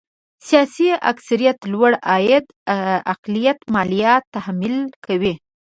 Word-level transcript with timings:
سیاسي 0.47 0.87
اکثريت 1.11 1.59
لوړ 1.71 1.91
عاید 2.09 2.45
اقلیت 3.13 3.59
ماليات 3.75 4.23
تحمیل 4.35 4.75
کوي. 5.05 5.33